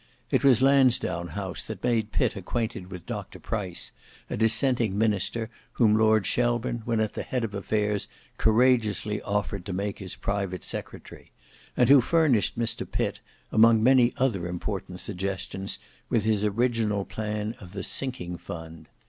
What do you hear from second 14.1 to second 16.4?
other important suggestions, with